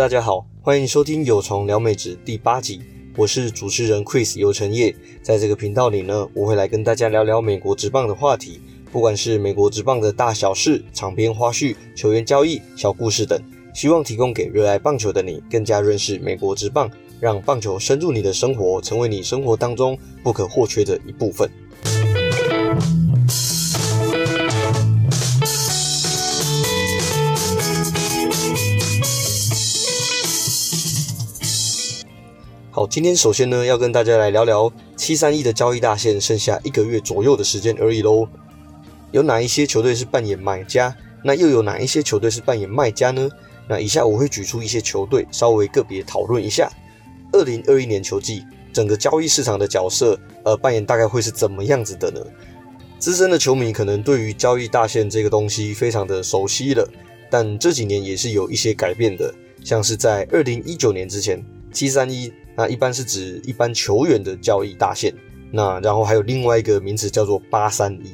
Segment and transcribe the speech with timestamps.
[0.00, 2.80] 大家好，欢迎收听《有虫聊美职》第八集，
[3.18, 4.96] 我是主持人 Chris 游成业。
[5.20, 13.38] 在这个频道里呢，我会来跟大家聊聊美国职棒的话题，不管是美国职棒的大小事、场边花絮、球员交易、小故事等，
[13.74, 16.90] 希望提供给热爱棒球的你更加认识美国职棒，
[17.20, 21.46] 让棒球深入你的生活，成为你生活当中不可或缺的一部分。
[32.80, 38.26] 好，今天首先呢，要跟大家来聊聊七三一的交易大限，剩下一个月左右的时间而已喽。
[39.10, 40.96] 有哪一些球队是扮演买家？
[41.22, 43.28] 那又有哪一些球队是扮演卖家呢？
[43.68, 46.72] 那以下我会举出一些球队，稍微个别讨论一下。
[47.32, 52.24] 二零二一年球季，整个交易市场的角色，呃，扮演大概会是怎么样子的呢？
[52.98, 56.88] 资深的球迷可能对于交易大限这个东西非常的熟悉了，
[57.28, 62.32] 但这几年也是有一些改变的，像是在二零一九年之前，七三一。
[62.60, 65.14] 那一般是指一般球员的交易大限，
[65.50, 68.12] 那然后还有另外一个名词叫做八三一，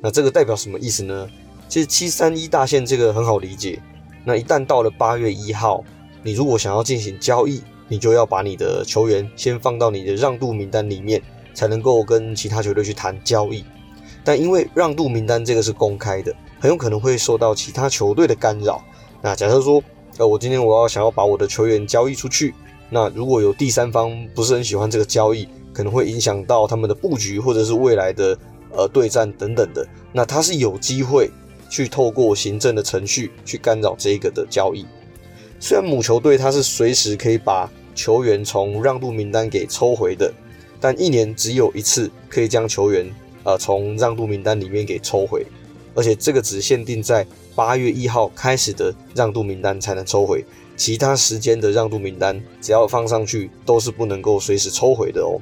[0.00, 1.28] 那这个代表什么意思呢？
[1.68, 3.82] 其实七三一大限这个很好理解，
[4.24, 5.82] 那一旦到了八月一号，
[6.22, 11.20] 你如果想要进行交易，你就要把你的球员先放到你的让渡名单里面，
[11.52, 13.64] 才能够跟其他球队去谈交易。
[14.22, 18.80] 但因为让渡名单这个是公开的，很有可能会受到其他球队的干扰。
[19.20, 19.82] 那假设说，
[20.16, 22.54] 呃，我今天我要想要把我的球员交易出去。
[22.90, 28.36] 那如果有第三方不是很喜欢这个交易，可能会影响到他们的布局或者是未来的
[28.72, 31.30] 呃对战等等的，那他是有机会
[31.68, 34.84] 去透过行政的程序去干扰这个的交易。
[35.60, 40.32] 虽然母球队他是随时可以把球员从让渡名单给抽回的，
[40.80, 43.08] 但一年只有一次可以将球员
[43.44, 45.46] 呃从让渡名单里面给抽回，
[45.94, 47.24] 而且这个只限定在
[47.54, 50.44] 八月一号开始的让渡名单才能抽回。
[50.80, 55.38] 其他时间的让渡名单，只要放上去都是不能够随时抽回的哦。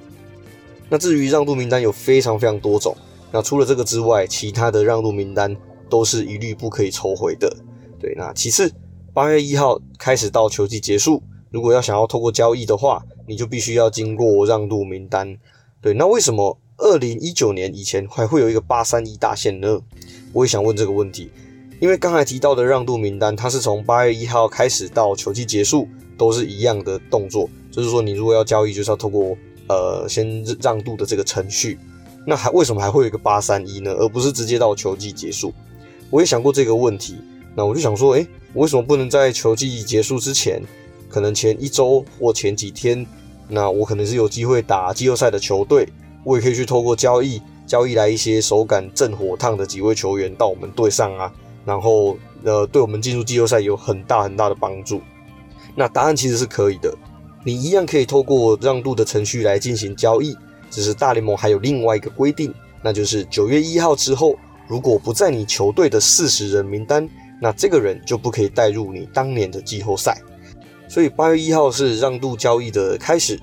[0.89, 2.93] 那至于让渡名单有非常非常多种，
[3.31, 5.57] 那除了这个之外，其他的让渡名单
[5.89, 7.57] 都是一律不可以抽回的。
[8.01, 8.69] 对，那其次，
[9.15, 11.23] 八月一号开始到球季结束，
[11.53, 15.39] 如果要想要透过交易的话，你就必须要经过让渡名单。
[15.81, 19.81] 对，那为什么二零一九年以前还会有一个八三一大限呢？
[20.33, 21.31] 我也想问这个问题。
[21.81, 29.37] 因为刚才提到的让渡名单，它是从八月一号开始到球季结束都是一样的动作，就是说你如果要交易，就是要透过
[29.69, 31.79] 呃先让渡的这个程序。
[32.27, 33.93] 那还为什么还会有一个八三一呢？
[33.93, 35.55] 而不是直接到球季结束？
[36.11, 37.19] 我也想过这个问题，
[37.55, 40.61] 那我就想说，诶，我为什么不能在球季结束之前，
[41.09, 43.07] 可能前一周或前几天，
[43.47, 45.89] 那我可能是有机会打季后赛的球队，
[46.25, 51.33] 我也可以去透过交易交易来一些手感正火烫的几位球员到我们队上啊。
[51.69, 55.03] 然后，呃，对我们进入季后赛有很大很大的帮助。
[55.75, 56.97] 那答案其实是可以的，
[57.45, 60.35] 你一样可以透过让渡的程序来进行交易。
[60.71, 64.35] 只是大联盟还有另外一个规定，那就是九月一号之后，
[64.67, 67.07] 如果不在你球队的四十人名单，
[67.39, 70.19] 那这个人就不可以带入你当年的季后赛。
[70.89, 73.39] 所以八月一号是让渡交易的开始。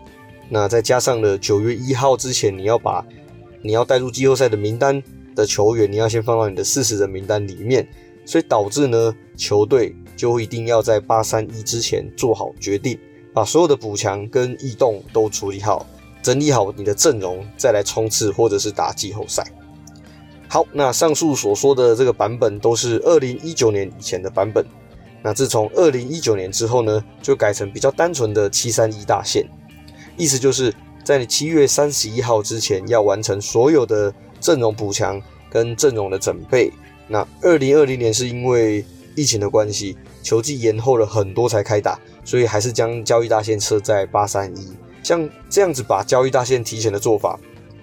[0.50, 3.06] 那再加上了九月一号之前，你要把
[3.62, 5.02] 你要带入季后赛的名单
[5.36, 7.88] 的球员，你要先放到你的四十人名单里面。
[8.26, 12.98] 所以导致呢，球队就一定要在八三一之前做好决定，
[13.34, 15.86] 把所有的补强跟异动都处理好，
[16.24, 19.46] 整理好你的阵容，再来冲刺或者是打季后赛。
[20.48, 24.66] 好，那上述所说的这个版本都是二零一九年以前的版本。
[25.22, 29.44] 那自从二零一九年之后呢，就改成比较单纯的七三一大限，
[30.18, 30.74] 意思就是
[31.04, 36.72] 在你七月三十一号之前要完成所有的阵容补强跟阵容的整备。
[37.08, 38.84] 那二零二零年是因为
[39.16, 44.74] 疫情的关系，球季延后了很多才开打，所以还是将交易大限设在八三一。
[45.04, 47.40] 像这样子把交易大限提前的做法，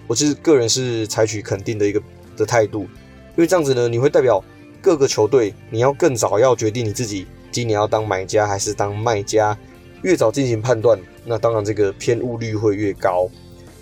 [0.07, 2.01] 我其实个人是采取肯定的一个
[2.35, 4.43] 的态度，因为这样子呢，你会代表
[4.81, 9.57] 各个球队，你要更早要决定你自己今年要当买家还是当卖家，
[10.01, 13.29] 越早进行判断，那当然这个偏误率会越高。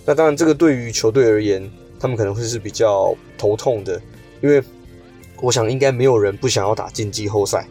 [0.06, 1.68] 那当然这个对于球队而言，
[2.00, 4.00] 他们可能会是比较头痛的，
[4.42, 4.64] 因为。
[5.42, 7.68] 我想应该没有人不想要打进季后赛，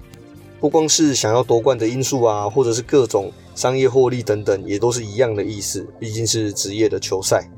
[0.60, 5.86] 不光是想要夺冠的因素啊，或者是各种商业获利等等，也都是一样的意思。
[5.98, 7.48] 毕竟是职业的球赛，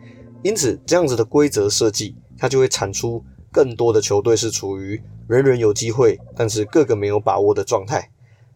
[0.43, 8.11] 因此这样子的规则设计，它就会产出更多的球队是处于人人有机会，但是个个没有把握的状态。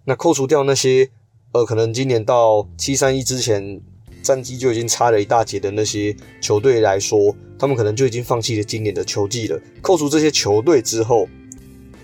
[0.05, 1.11] 那扣除掉那些
[1.53, 3.81] 呃，可能今年到七三一之前
[4.23, 9.59] 战绩就已经差了一大截的那些球队来说，他们可能就已经放弃了今年的球季了。
[9.81, 11.27] 扣除这些球队之后，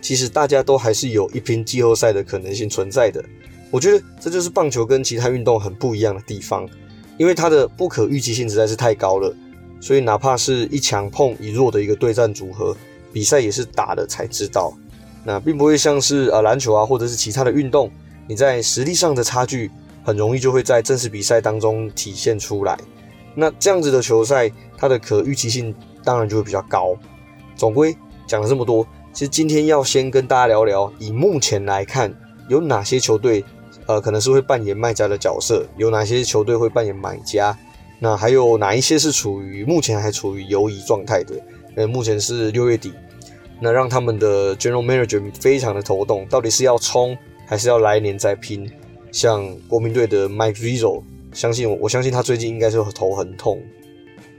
[0.03, 3.25] 其实大家都还是有一拼季后赛的可能性存在的。
[3.71, 6.69] 我觉得这就是棒球跟其他运动很不一样的地方，
[7.17, 9.35] 因为它的不可预期性实在是太高了，
[9.81, 12.77] 所以哪怕是一强碰一弱的一个对战组合，
[13.13, 14.77] 比赛也是打了才知道。
[15.25, 17.91] 那并不会像是呃篮球啊，或者是其他的运动，
[18.27, 19.71] 你在实力上的差距
[20.05, 22.77] 很容易就会在正式比赛当中体现出来。
[23.35, 26.95] 那这样子的球赛，它的可预期性当然就会比较高。
[27.57, 27.97] 总归
[28.27, 32.13] 讲了这么多，其实今天要先跟大家聊聊，以目前来看，
[32.49, 33.45] 有哪些球队
[33.87, 37.57] 呃可能是会扮演卖家的角色，有哪些球队会扮演买家，
[37.99, 41.35] 那还有哪一些是处于目前还处于游移状态的？
[41.77, 42.93] 呃，目前是六月底。
[43.61, 47.17] 那让他们的 General Manager 非常的头痛，到底是要冲
[47.47, 48.69] 还是要来年再拼？
[49.13, 53.63] 像国民队的 Mike Rizzo，相信我，我相信他最近应该是头很痛。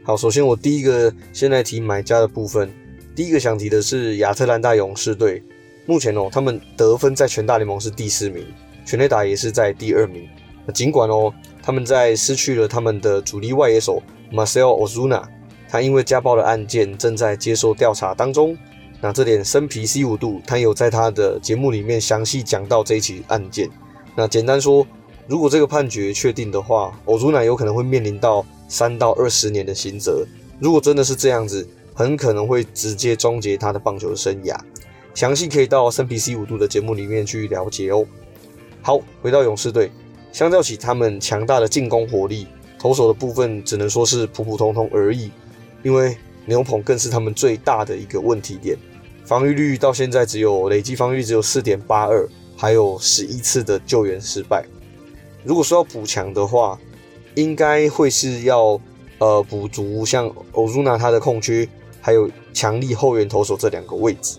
[0.03, 2.69] 好，首先我第一个先来提买家的部分，
[3.15, 5.43] 第一个想提的是亚特兰大勇士队，
[5.85, 8.43] 目前哦，他们得分在全大联盟是第四名，
[8.85, 10.27] 全垒打也是在第二名。
[10.65, 11.31] 那尽管哦，
[11.61, 14.01] 他们在失去了他们的主力外野手
[14.31, 15.21] Marcel Ozuna，
[15.69, 18.57] 他因为家暴的案件正在接受调查当中。
[18.99, 23.69] 那这点生皮 C 五度，他有在他的节目里面详细讲到这一起案件。
[24.15, 24.87] 那简单说，
[25.27, 30.25] 如果这个判决确定的话，欧祖乃有可能会面临到三到二十年的刑责。
[30.59, 34.57] 如果真的是这样子，很可能会直接终结他的棒球生涯。
[35.13, 38.05] 详细可以到生皮 C 五度的节目里面去了解哦。
[38.81, 39.91] 好，回到勇士队，
[40.31, 42.47] 相较起他们强大的进攻火力，
[42.79, 45.29] 投手的部分只能说是普普通通而已，
[45.83, 48.77] 因为牛棚更是他们最大的一个问题点。
[49.23, 54.65] 防御率到现在只有累计防御只有四点八二，还有十一次的救援失败。
[55.43, 56.77] 如果说要补强的话，
[57.35, 58.79] 应该会是要
[59.19, 61.67] 呃补足像欧祖纳他的空缺，
[62.03, 64.37] 还有强力后援投手这两个位置。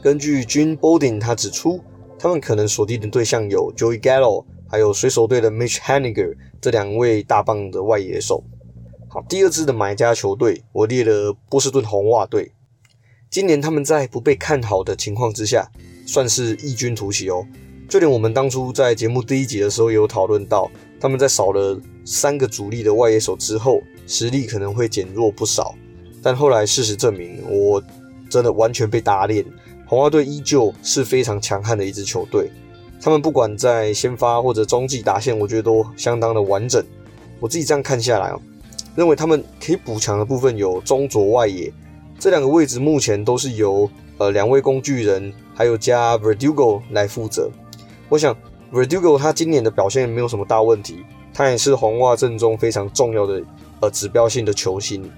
[0.00, 1.80] 根据 Jim Bowden 他指出，
[2.16, 8.44] 他们可能锁定的对象有 Joey Gallo，还有水手队的 Mitch Haniger 这两位大棒的外野手。
[9.08, 12.52] 好，第二支的买家球队，我列了波士顿红袜队。
[13.28, 15.68] 今年他们在不被看好的情况之下，
[16.06, 17.44] 算是异军突起哦。
[17.88, 20.70] 就连我们当初在节目第一集的时候也有讨论到，
[21.00, 25.74] 他们在少了三个主力的外野手之后，实力可能会减弱不少。
[26.22, 27.82] 但后来事实证明，我
[28.28, 29.44] 真的完全被打脸。
[29.86, 32.50] 红袜队依旧是非常强悍的一支球队，
[33.00, 36.84] 他们不管在先发或者中继打线，我觉得都相当的完整。
[37.40, 38.40] 我自己这样看下来哦，
[38.94, 41.72] 认为他们可以补强的部分有中左外野。
[42.18, 47.50] 这两个位置目前都是由呃两位工具人还有加 Verdugo 来负责。
[48.08, 48.36] 我想
[48.70, 50.98] Verdugo 他今年的表现没有什么大问题，
[51.32, 53.42] 他也是红袜阵中非常重要的
[53.80, 55.10] 呃指标性的球星。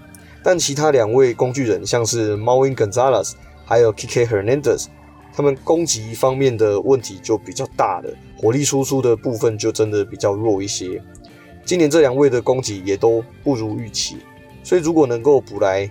[0.43, 3.33] 但其他两位工具人像是 m a w i n Gonzalez
[3.65, 4.87] 还有 Kike Hernandez，
[5.33, 11.03] 他们攻击方面的问题就比较大了，火力输出的部分就真的比较弱一些。
[11.65, 14.17] 今年这两位的攻击也都不如预期，
[14.63, 15.91] 所以如果能够补来。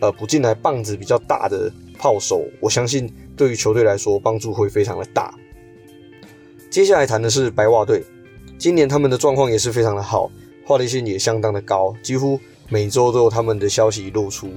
[0.00, 5.32] 呃，补进来棒子比较大的炮手，我相信对于球队来说帮助会非常的大。
[6.68, 8.04] 接下来谈的是白袜队，
[8.58, 10.30] 今年他们的状况也是非常的好，
[10.66, 14.48] 话题性也相当的高，几乎每周都有他们的消息露出。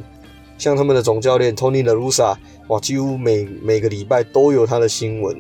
[0.58, 2.36] 像他们的总教练 Tony La Russa，
[2.68, 5.40] 哇，几乎每每个礼拜都有他的新闻。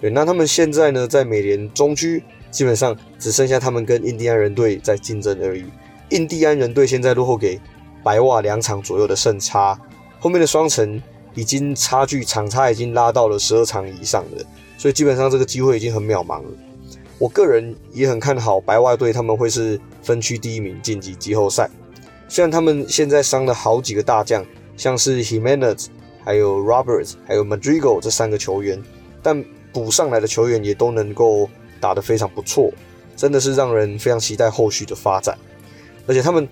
[0.00, 5.64] 对，那他们现在呢，在美联中区，基本上只剩下他们跟印第安人队在竞争而已。
[6.10, 7.60] 印第安人队现在落后给。
[8.04, 9.80] 白袜两场左右的胜差，
[10.20, 11.02] 后面的双城
[11.34, 14.44] 已经差距场差已经拉到了十二场以上了，
[14.76, 16.50] 所以基本上这个机会已经很渺茫了。
[17.18, 21.70] 我个人也很看好白袜队，他们会是分区第一名晋级季后赛。
[22.34, 24.44] 虽然他们现在伤了好几个大将，
[24.76, 25.86] 像是 Jimenez、
[26.24, 28.82] 还有 Roberts、还有 Madrigal 这三个球员，
[29.22, 31.48] 但补上来的球员也都能够
[31.80, 32.72] 打得非常不错，
[33.14, 35.38] 真的是让人非常期待后续的发展。
[36.08, 36.48] 而且他们。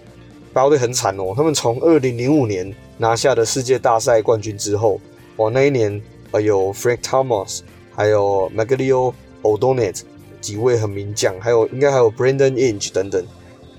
[0.52, 5.00] 白袜队很惨哦，他们从二零零五年拿下的世界大赛冠军之后，
[5.36, 7.60] 哇，那一年呃有 Frank Thomas，
[7.96, 10.02] 还有 Magglio O'Donnell
[10.42, 13.24] 几位很名将，还有应该还有 Brandon Inge 等等。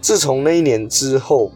[0.01, 1.51] 自从那一年之后，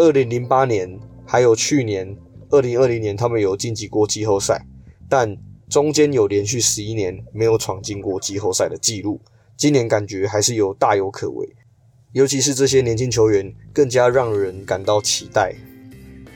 [0.00, 2.16] 二零零八年还有去年
[2.48, 4.64] 二零二零年，他们有晋级过季后赛，
[5.10, 5.36] 但
[5.68, 9.20] 中间有连续十一年没有闯进过季后赛的记录。
[9.58, 11.46] 今年感觉还是有大有可为。
[12.12, 15.54] 尤其是这些年轻球员，更加让人感到期待。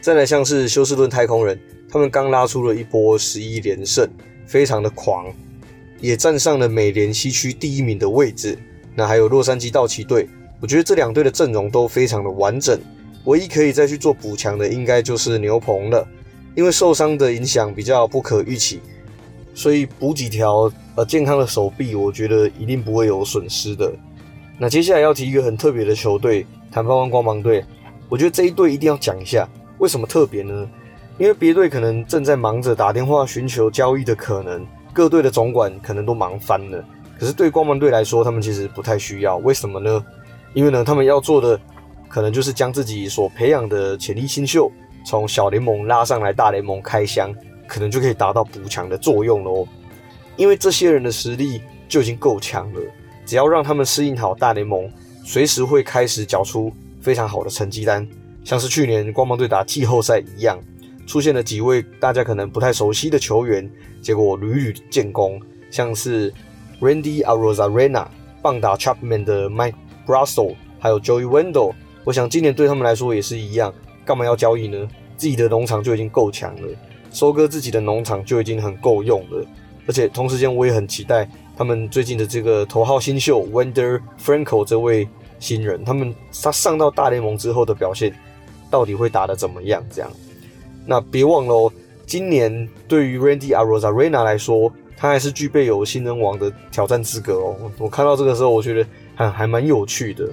[0.02, 4.06] 再来像是休斯顿太空人，他们刚拉出了一波十一连胜，
[4.46, 5.34] 非常的狂，
[6.00, 8.58] 也站上了美联西区第一名的位置。
[8.94, 10.28] 那还有洛杉矶道奇队，
[10.60, 12.78] 我觉得这两队的阵容都非常的完整。
[13.24, 16.06] 唯一可以再去做补强的，应该就是牛棚了，
[16.54, 18.80] 因为受伤的影响比较不可预期。
[19.54, 23.92] 所以补几条呃健康的手臂，我觉得一定不会有损失的。
[24.58, 27.64] 那接下来要提一个很特别的球队——坦帕湾光芒队，
[28.08, 30.68] 我觉得这一队一定要讲一下，为什么特别呢？
[31.16, 36.84] 因为别队可能正在忙着打电话寻求交易的可能，各队的总管可能都忙翻了。
[37.18, 40.04] 可是对光芒队来说，他们其实不太需要，为什么呢？
[40.52, 41.58] 因为呢，他们要做的
[42.14, 44.70] 可能就是将自己所培养的潜力新秀
[45.04, 47.34] 从小联盟拉上来大联盟开箱，
[47.66, 49.66] 可能就可以达到补强的作用喽。
[50.36, 52.80] 因为这些人的实力就已经够强了，
[53.26, 54.88] 只要让他们适应好大联盟，
[55.24, 58.06] 随时会开始缴出非常好的成绩单，
[58.44, 60.56] 像是去年光芒队打季后赛一样。
[61.08, 63.68] 出现了几位大家可能不太熟悉的球员，
[64.00, 66.32] 结果屡屡建功，像是
[66.80, 68.06] Randy Arozarena、
[68.40, 69.74] 棒打 Chapman 的 Mike
[70.06, 71.74] Brosseau，还有 Joey Wendell。
[72.04, 73.72] 我想今年对他们来说也是一样，
[74.04, 74.86] 干嘛要交易呢？
[75.16, 76.68] 自己的农场就已经够强了，
[77.10, 79.46] 收割自己的农场就已经很够用了。
[79.86, 85.08] 而且同时间我也很期待他们最近的这个头号新秀 Wander Franco 这位
[85.38, 88.14] 新人，他们他上到大联盟之后的表现
[88.70, 89.84] 到底会打得怎么样？
[89.90, 90.10] 这样。
[90.86, 91.72] 那别忘了哦，
[92.06, 97.56] 今年对于 Randy Arozarena 来说，他还是具备有新人王的挑战资格哦。
[97.78, 100.28] 我看到这个时候，我觉得还还蛮有趣的。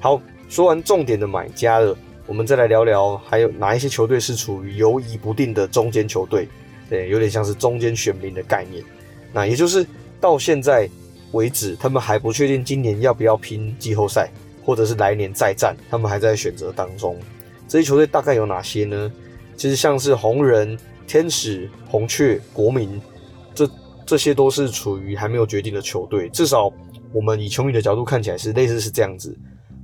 [0.00, 6.48] 好，说完重点的买家了，我们再来聊聊还有哪一些球队是处于犹疑不定的中间球队，
[6.88, 8.82] 对，有点像是中间选民的概念。
[9.32, 9.86] 那也就是
[10.18, 10.88] 到现在
[11.32, 14.30] 为止，他们还不确定今年要不要拼季后赛，
[14.64, 17.16] 或者是来年再战，他们还在选择当中。
[17.68, 19.12] 这些球队大概有哪些呢？
[19.54, 22.98] 其实像是红人、天使、红雀、国民，
[23.54, 23.68] 这
[24.06, 26.30] 这些都是处于还没有决定的球队。
[26.30, 26.72] 至少
[27.12, 29.36] 我们以球迷的角度看起来是类似是这样子。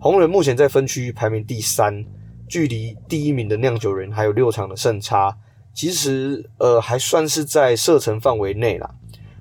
[0.04, 2.04] 红人目前在分区排名第三，
[2.46, 5.34] 距离第一名的酿酒人还有六场的胜差，
[5.72, 8.94] 其实呃还算是在射程范围内啦。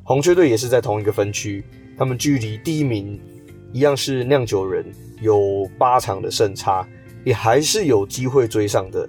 [0.04, 1.66] 红雀队也是在同一个分区，
[1.98, 3.20] 他们距离第一名
[3.74, 4.86] 一样是酿酒人，
[5.20, 6.88] 有八场的胜差，
[7.26, 9.06] 也还是有机会追上的。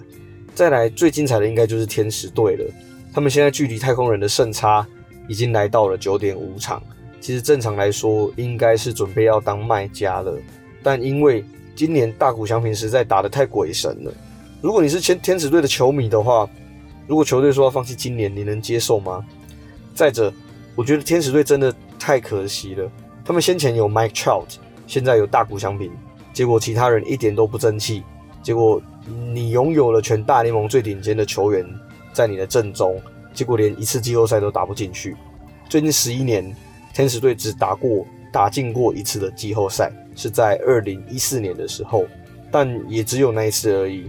[0.57, 2.69] 再来最精彩的应该就是天使队了，
[3.13, 4.85] 他们现在距离太空人的胜差
[5.29, 6.83] 已经来到了九点五场。
[7.21, 10.37] 其实正常来说应该是准备要当卖家了，
[10.85, 14.13] 但因为今年大谷翔平实在打得太鬼神了。
[14.61, 16.49] 如果你是天天使队的球迷的话，
[17.09, 19.25] 如果球队说要放弃今年，你能接受吗？
[19.95, 20.33] 再者，
[20.77, 22.89] 我觉得天使队真的太可惜了。
[23.25, 25.91] 他们先前有 Mike Trout，现在有大谷翔平，
[26.33, 28.05] 结果其他人一点都不争气，
[28.41, 28.81] 结果。
[29.07, 31.63] 你拥有了全大联盟最顶尖的球员
[32.15, 32.99] 在你的阵中，
[33.35, 35.15] 结果连一次季后赛都打不进去。
[35.69, 36.57] 最近十一年，
[36.95, 42.07] 天使队只打过打进过一次的季后赛，是在二零一四年的时候，
[42.51, 44.05] 但也只有那一次而已。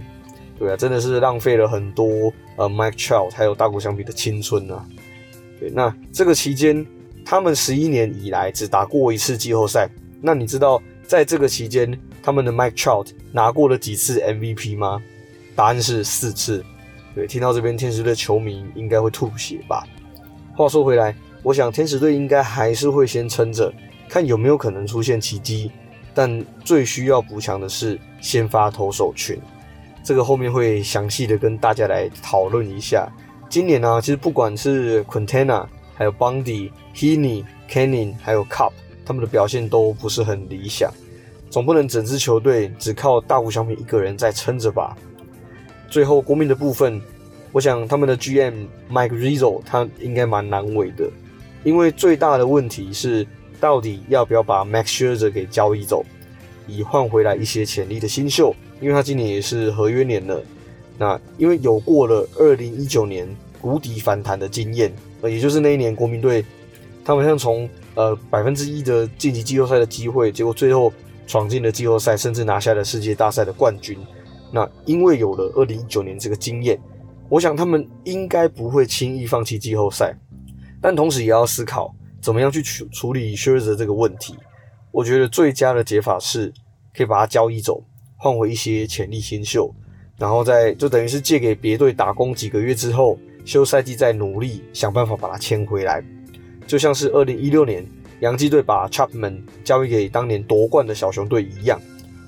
[0.58, 4.86] 对啊，真的是浪费了很多呃 Mike Trout 还有大谷翔平的青春啊。
[5.60, 6.84] 对，那这个期间，
[7.24, 9.88] 他们十一年以来只打过一次季后赛。
[10.20, 15.02] 那你知道在这个期间，他们的 Mike Trout 拿过了几次 MVP 吗？
[15.54, 16.64] 答案是四次。
[17.14, 19.86] 对，听到这边，天使队球迷应该会吐血吧？
[20.54, 23.72] 话说回来，我想天使队应该还是会先撑着，
[24.08, 25.70] 看有没有可能出现奇迹。
[26.16, 29.38] 但最需要补强的是先发投手群，
[30.02, 33.06] 这个后面会详细的跟大家来讨论一下。
[33.50, 38.72] 今年呢、其实不管是 Quintana，还有 Bundy、Heaney、Canning，还有 Cup，
[39.04, 40.90] 他们的表现都不是很理想。
[41.50, 44.96] 总不能整支球队只靠大谷翔平一个人在撑着吧？
[45.90, 46.98] 最后国民的部分，
[47.52, 51.10] 我想他们的 GM Mike Rizzo 他应该蛮难为的，
[51.62, 53.26] 因为最大的问题是
[53.60, 56.04] 到底要不要把 Max Scherzer 给交易走，
[56.66, 60.42] 以换回来一些潜力的新秀，因为他今年也是合约年了。
[60.98, 63.28] 那因为有过了2019年
[63.60, 66.44] 谷底反弹的经验，呃，也就是那一年国民队
[67.04, 70.92] 他们像从呃百分之一的晋级季后赛的机会，结果最后。
[71.28, 73.98] 闯进了季后赛，甚至拿下了世界大赛的冠军。
[74.52, 76.80] 那因为有了二零一九年这个经验，
[77.28, 80.16] 我想他们应该不会轻易放弃季后赛。
[80.80, 81.92] 但同时也要思考
[82.26, 84.34] 怎么样去处处理 Scherzer 这个问题。
[84.90, 86.52] 我觉得最佳的解法是
[86.92, 87.80] 可以把他交易走，
[88.16, 89.72] 换回一些潜力新秀，
[90.18, 96.02] 然后再就等于是借给别队打工几个月之后，休赛季再努力想办法把他签回来。
[96.66, 97.86] 就像是二零一六年。
[98.20, 101.78] 洋基队把 Chapman 交易给当年夺冠的小熊队一样，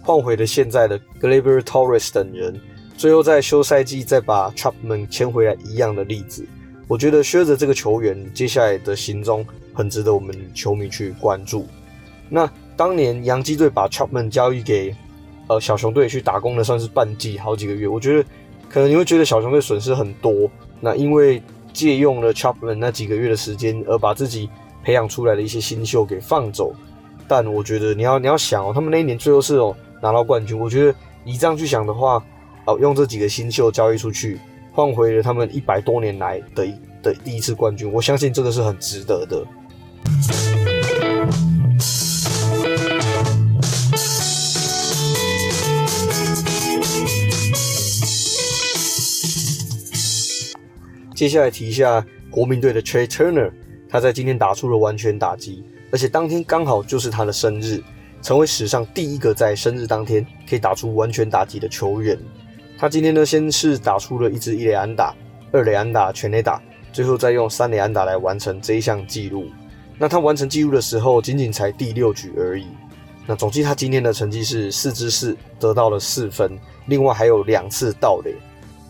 [0.03, 2.61] 换回了现在的 Gleyber Torres 等人，
[2.95, 6.47] 最后在休赛季再把 Chapman 签回来一样的例子。
[6.89, 11.67] 我觉得薛泽这个球员接下来的行踪很值得我们球迷去关注。
[12.31, 14.95] 那当年洋基队把 Chapman 交易给
[15.49, 18.29] 呃小熊队去打工的算是半季好几个月，我觉得
[18.71, 21.43] 可能你会觉得小熊队损失很多，那因为
[21.73, 24.49] 借用了 Chapman 那几个月的时间，而把自己
[24.83, 26.75] 培养出来的一些新秀给放走。
[27.27, 30.59] 但我觉得你要你要想哦，他们那一年最后是哦拿到冠军。
[30.59, 32.25] 我觉得你这样去想的话，
[32.65, 34.41] 哦，用这几个新秀交易出去，
[34.79, 36.65] 换回了他们一百多年来的
[37.03, 39.45] 的第一次冠军，我相信这个是很值得的。
[51.13, 53.51] 接下来提一下国民队的 Trey Turner，
[53.89, 57.83] 他在今天打出了完全打击，而且当天刚好就是他的生日，
[58.23, 62.17] 成为史上第一个在生日当天可以打出完全打击的球员。
[62.81, 65.13] 他今天呢，先是打出了一支一垒安打、
[65.51, 69.47] 二垒安打、全垒打，最后再用三垒安打来完成这一项记录。
[69.99, 72.69] 那他完成记录的时候，仅仅才第六局而已。
[73.27, 76.57] 那总计他今天的成绩是四支四，得到了四分，
[76.87, 78.37] 另外还有两次盗垒。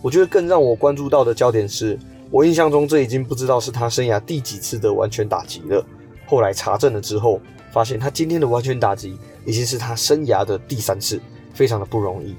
[0.03, 1.99] 我觉得更让我关注到的焦点是。
[2.31, 5.83] 我印象中，这已经不知道是他生涯第几次的完全打击了。
[6.27, 7.41] 后来查证了之后，
[7.73, 11.19] 发现他今天的完全打击已经是他生涯的第三次，
[11.55, 12.37] 非常的不容易。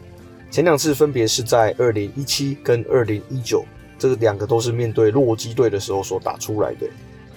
[0.52, 3.64] 前两次分别是在二零一七跟二零一九，
[3.98, 6.88] 这两个都是面对洛基队的时候所打出来的。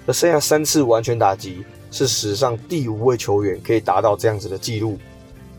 [0.07, 4.99] 而剩下三次完全打击是史上第五位球员可以达到这样子的记录。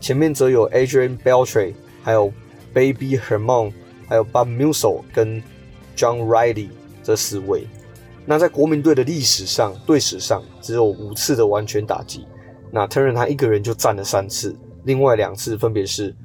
[0.00, 2.32] 前面则有 Adrian Beltre，还有
[2.72, 3.72] Baby Herman，
[4.06, 5.42] 还有 Bob Meusel 跟
[5.96, 6.68] John Riley。
[7.06, 7.66] 这四位，
[8.24, 12.26] 那在国民队的历史上，队史上只有五次的完全打击。
[12.70, 16.16] 那 Turner 他一个人就占了三次，另外两次分别是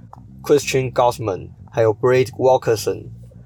[0.44, 3.06] Christian Gausman 还有 Brad Wilkerson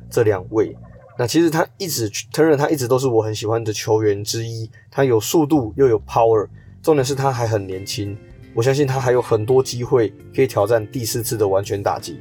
[0.10, 0.75] 这两位。
[1.17, 4.69] 那其实他一直 Turner 他一直都是我很喜欢的球员之一。
[4.89, 6.47] 他有速度又有 power，
[6.82, 8.17] 重点是他还很年轻。
[8.56, 12.19] 我相信他还有很多机会可以挑战第四次的完全打击。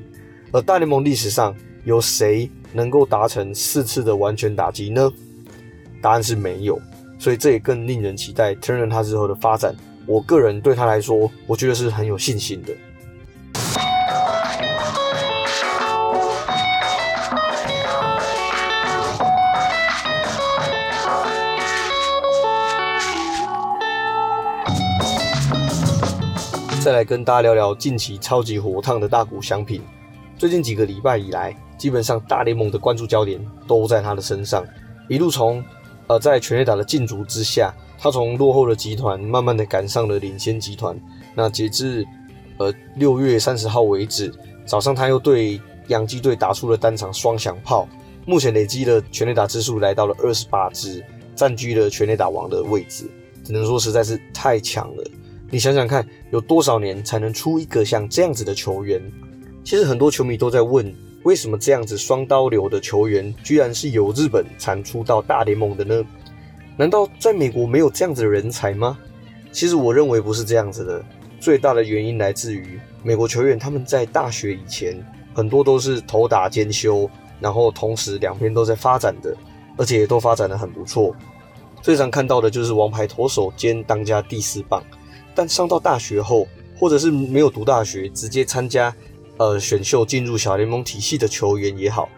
[0.50, 1.54] 而大联盟历史上
[1.84, 5.10] 有谁能够达成四次的完全打击呢？
[6.00, 6.80] 答案是没有，
[7.18, 9.74] 所以这也更令人期待 Turner 他之后的发展。
[10.06, 12.74] 我个人对他来说，我觉得是很有信心的。
[26.82, 29.80] 再来跟大家聊聊近期超级火烫的大谷翔平。
[30.36, 34.66] 最近几个礼拜以来，基本上大联盟的关注焦点都在他的身上。
[35.08, 35.62] 一路从
[36.08, 41.00] 呃在全垒打的禁足之下，他从落后的集团慢慢的赶上了领先集团。
[41.36, 42.04] 那截至
[42.58, 44.34] 呃六月三十号为止，
[44.66, 47.86] 早上他又对洋基队打出了单场双响炮，
[48.26, 51.00] 目前累积的全垒打支数来到了二十八支，
[51.36, 53.08] 占据了全垒打王的位置。
[53.44, 55.04] 只能说实在是太强了。
[55.52, 58.98] 你想想看，有多少年才能出一个像这样子的球员？
[59.62, 60.90] 其实很多球迷都在问，
[61.24, 66.02] 为什么这样子双刀流的球员，居然是由日本产出到大联盟的呢？
[66.74, 68.98] 难道在美国没有这样子的人才吗？
[69.50, 71.04] 其实我认为不是这样子的，
[71.38, 74.98] 最大的原因来自于美国球员他们在大学以前，
[75.34, 77.06] 很多都是投打兼修，
[77.40, 79.36] 然后同时两边都在发展的，
[79.76, 81.14] 而且也都发展得很不错。
[81.82, 84.82] 最常看到的就是王牌投手兼当家第四棒，
[85.34, 86.46] 但上到大学后，
[86.78, 88.94] 或者是没有读大学，直接参加。
[89.38, 92.08] 呃，选秀进入小联盟体系的球员也好，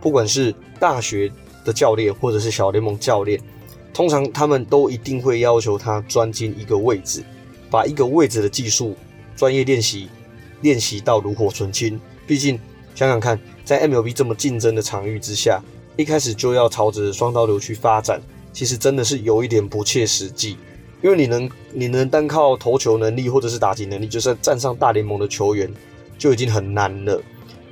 [0.00, 1.30] 不管是大学
[1.64, 3.40] 的教练或者是小联盟教练，
[3.92, 7.22] 通常他们都一定会要求他专精一个位置，
[7.70, 8.96] 把一个位置的技术
[9.36, 10.08] 专业练习
[10.62, 12.00] 练习到炉火纯青。
[12.26, 12.58] 毕竟
[12.94, 15.62] 想想看，在 MLB 这么竞争的场域之下，
[15.96, 18.20] 一开始就要朝着双刀流去发展，
[18.52, 20.56] 其实真的是有一点不切实际。
[21.02, 25.70] 因为你能你能单靠投球能力或者是打击能力，就是站上大联盟的球员。
[26.18, 27.20] 就已经很难了，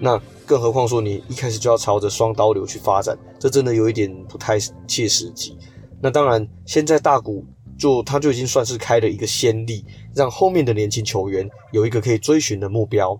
[0.00, 5.56] 那更何况说你一开始就要朝着双刀流去发展，这真的有一点不太切实际。
[6.02, 7.46] 那当然，现在大谷
[7.78, 9.84] 就他就已经算是开了一个先例，
[10.16, 13.16] 让后面的年轻球员有一个可以追寻的目标。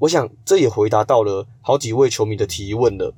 [0.00, 3.14] 我想这也回答到了好几位球迷的提问了。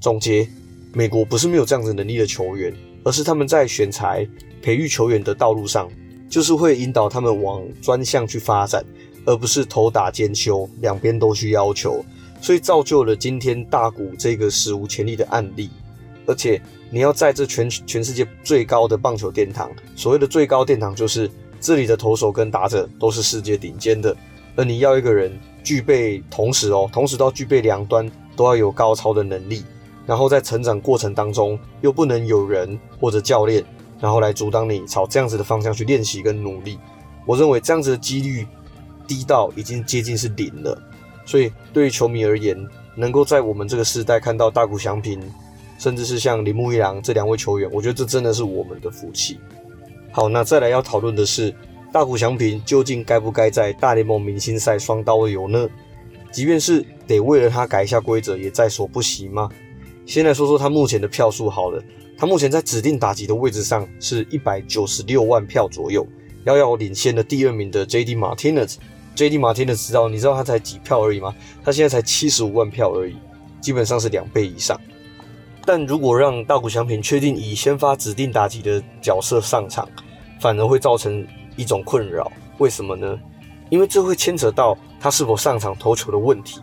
[0.00, 0.48] 总结，
[0.92, 2.72] 美国不是没有这样子能力的球员，
[3.04, 4.26] 而是他们在选材、
[4.62, 5.88] 培育球员的道路上，
[6.28, 8.84] 就是会引导他们往专项去发展。
[9.26, 12.02] 而不是投打兼修，两边都去要求，
[12.40, 15.68] 所以造就了今天大谷这个史无前例的案例。
[16.24, 16.58] 而且
[16.88, 21.30] 你要在这全全世界最高的棒球殿堂，所谓的最高殿堂就是
[21.60, 24.16] 这里的投手跟打者都是世界顶尖的，
[24.56, 29.62] 而你要一个人具备同时哦，同时都具备两端都要有高超的能力，
[30.08, 33.64] 然后在成长过程当中又不能有人或者教练，
[34.00, 36.80] 然后来阻挡你朝这样子的方向去练习跟努力。
[37.24, 38.44] 我认为这样子的几率。
[39.08, 40.78] 低到已经接近是零了，
[41.24, 42.54] 所以对于球迷而言，
[42.94, 45.18] 能够在我们这个时代看到大谷翔平
[45.78, 49.40] 甚至是像铃木一郎这两位球员，我觉得这真的是我们的福气。
[50.12, 51.54] 好，那再来要讨论的是
[51.90, 55.66] 大谷翔平究竟该不该在大联盟明星赛双刀流呢？
[56.30, 59.48] 即便是得为了他改一下规则，也在所不惜吗？
[60.08, 61.84] 先来说说他目前的票数好了，
[62.16, 66.04] 他目前在指定打击的位置上是一百九十六万票左右，
[66.44, 68.16] 遥遥领先的第二名的 J.D.
[68.16, 68.76] Martinez。
[69.14, 69.38] J.D.
[69.38, 71.34] Martinez 知道，你知道他才几票而已吗？
[71.62, 73.16] 他现在才七十五万票而已，
[73.60, 74.80] 基本上是两倍以上。
[75.66, 79.86] 但如果让大谷翔平确定以先发指定打击的角色上场，
[80.40, 82.32] 反而会造成一种困扰。
[82.56, 83.18] 为什么呢？
[83.68, 86.62] 因为这会牵扯到他是否上场投球的问题。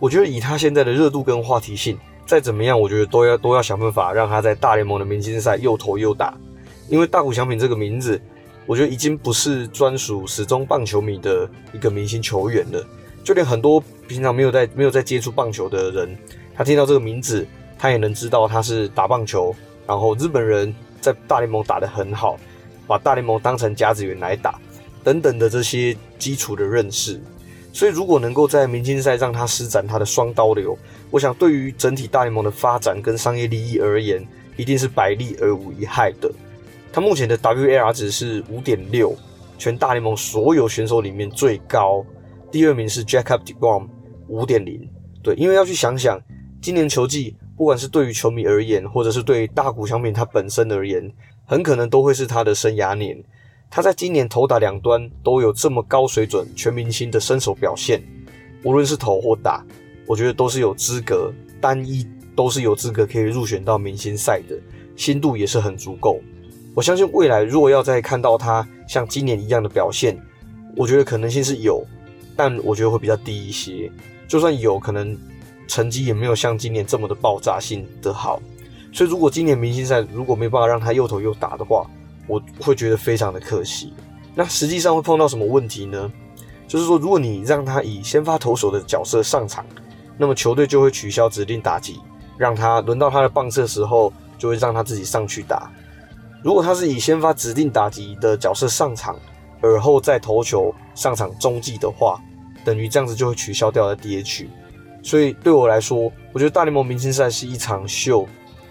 [0.00, 6.36] 我觉得以他现在的热度跟话题性，再怎么样，我觉得都要都要想办法让他在大联盟的明星赛又投又打。
[6.88, 8.20] 因为大谷翔平这个名字。
[8.68, 12.84] 我觉得已经不是专属始终棒球迷的一个明星球员了，
[13.22, 16.18] 就连很多平常没有在没有在接触棒球的人，
[16.52, 17.46] 他听到这个名字，
[17.78, 19.54] 他也能知道他是打棒球，
[19.86, 22.36] 然后日本人在大联盟打得很好，
[22.88, 24.58] 把大联盟当成甲子园来打，
[25.04, 27.20] 等等的这些基础的认识。
[27.76, 30.74] 所以如果能够在明星赛让他施展他的双刀流，
[31.10, 36.32] 我想对于整体大联盟的发展跟商业利益而言，一定是百利而无一害的。
[36.90, 39.14] 他目前的 WAR 值是五点六，
[39.58, 42.02] 全大联盟所有选手里面最高。
[42.50, 43.86] 第二名是 Jacob deGrom
[44.26, 44.88] 五点零。
[45.22, 46.18] 对，因为要去想想，
[46.62, 51.12] 今年球季不管是对于球迷而言，或者是对大谷翔平他本身而言，
[51.44, 53.22] 很可能都会是他的生涯年。
[53.70, 58.02] 他在今年投打两端都有这么高水准、全明星的身手表现，
[58.62, 59.64] 无论是投或打，
[60.06, 64.56] 我觉得都是有资格，单一都是有资格可以入选到明星赛的，
[64.96, 66.20] 心度也是很足够。
[66.74, 70.16] 我相信未来如果要再看到他像今年一样的表现，
[70.76, 71.84] 我觉得可能性是有，
[72.36, 73.90] 但我觉得会比较低一些。
[74.28, 75.16] 就算有可能，
[75.66, 78.40] 成绩也没有像今年这么的爆炸性的好。
[78.92, 81.88] 所以如果今年明星赛如果没办法让他又投又打的话，
[82.26, 83.92] 我会觉得非常的可惜。
[84.34, 86.10] 那实际上会碰到什么问题呢？
[86.68, 89.64] 就是说，如果你让他以先发投手的角色上场，
[90.18, 92.00] 那么球队就会取消指定打击，
[92.36, 95.70] 让他轮到他的棒次的时候，就会让他自己上去打。
[96.42, 99.16] 如果他是以先发指定打击的角色上场，
[99.60, 102.20] 而后再投球上场中继的话，
[102.64, 104.46] 等于这样子就会取消掉了 DH。
[105.02, 108.26] 所以对我来说，我觉得大联盟明星赛是一场秀，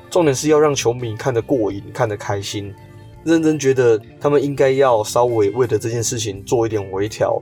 [0.10, 2.74] 重点是要让球迷看得过瘾、看得开心。
[3.26, 7.38] 认真觉得他们应该要稍微为了这件事情做一点微调。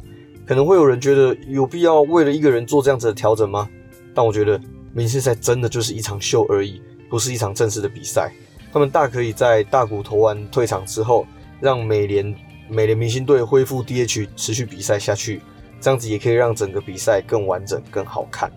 [0.46, 3.70] 可能会有人觉得有必要为了一个人做这样子的调整吗？
[4.14, 4.60] 但我觉得
[4.94, 8.32] 明星赛真的就是一场秀而已，不是一场正式的比赛。
[8.72, 11.28] 他们大可以在大谷投完退场之后，
[11.60, 12.36] 让美联
[12.68, 15.42] 美联明星队恢复 DH 持续比赛下去，
[15.80, 18.52] 这样子也可以让整个比赛更完整、更好看。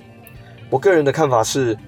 [0.71, 1.79] 我个人的看法是，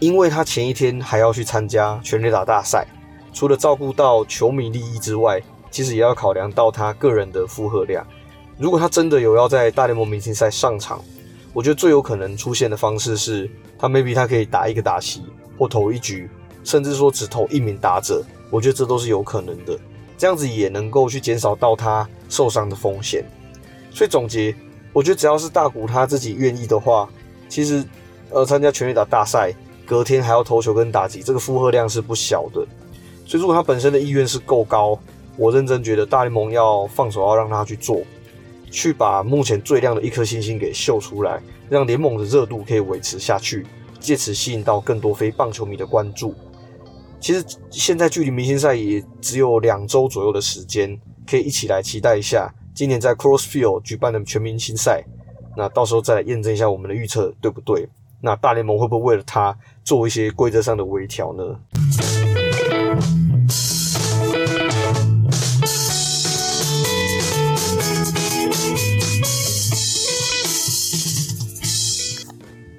[0.00, 2.86] 因为他前一天还要去参加全垒打大赛，
[3.32, 8.06] 除了照顾到球迷利益之外，其实也要考量到他个人的负荷量。
[8.58, 11.00] 如果他真的有要在大联盟明星赛上场，
[11.52, 15.22] 我觉得最有可能出现的方式是，他 maybe 他可以打一个打席
[15.56, 16.28] 或投一局。
[16.64, 19.78] 甚至说只投一名打者，我觉得这都是有可能的。
[20.18, 23.24] 这样子也能够去减少到他受伤的风险。
[23.90, 24.54] 所以总结，
[24.92, 27.08] 我觉得只要是大谷他自己愿意的话，
[27.48, 27.82] 其实
[28.28, 29.50] 呃参加全垒打大赛，
[29.86, 32.66] 隔天还要投球跟打击，这个负荷量是不小的。
[33.28, 34.98] 所以如果他本身的意愿是够高，
[35.36, 38.00] 我认真觉得大联盟要放手要让他去做，
[38.70, 41.38] 去把目前最亮的一颗星星给秀出来，
[41.68, 43.66] 让联盟的热度可以维持下去，
[44.00, 46.34] 借此吸引到更多非棒球迷的关注。
[47.20, 55.04] 其实现在距离明星赛也只有两周左右的时间，可以一起来期待一下今年在 Crossfield 举办的全明星赛。
[55.54, 57.86] 那到时候再来验证一下我们的预测对不对？
[58.22, 61.44] 那大联盟会不会为了他做一些规则上的微调呢？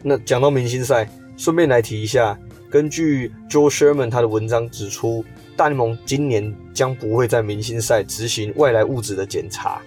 [0.10, 2.36] 那讲到明星赛，顺便来提一下。
[2.68, 5.24] 根据 Joe Sherman 他的文章指出，
[5.56, 9.80] 大联盟今年将不会在明星赛执行外来物质的检查。